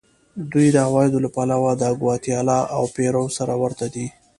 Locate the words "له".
1.25-1.29